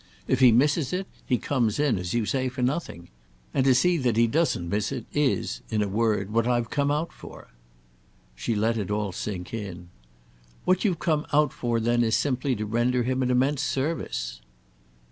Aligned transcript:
If 0.27 0.39
he 0.39 0.51
misses 0.51 0.93
it 0.93 1.05
he 1.27 1.37
comes 1.37 1.79
in, 1.79 1.99
as 1.99 2.15
you 2.15 2.25
say, 2.25 2.49
for 2.49 2.63
nothing. 2.63 3.09
And 3.53 3.63
to 3.65 3.75
see 3.75 3.97
that 3.97 4.17
he 4.17 4.25
doesn't 4.25 4.67
miss 4.67 4.91
it 4.91 5.05
is, 5.13 5.61
in 5.69 5.83
a 5.83 5.87
word, 5.87 6.31
what 6.31 6.47
I've 6.47 6.71
come 6.71 6.89
out 6.89 7.13
for." 7.13 7.49
She 8.33 8.55
let 8.55 8.77
it 8.79 8.89
all 8.89 9.11
sink 9.11 9.53
in. 9.53 9.89
"What 10.65 10.83
you've 10.83 10.97
come 10.97 11.27
out 11.31 11.53
for 11.53 11.79
then 11.79 12.03
is 12.03 12.15
simply 12.15 12.55
to 12.55 12.65
render 12.65 13.03
him 13.03 13.21
an 13.21 13.29
immense 13.29 13.61
service." 13.61 14.41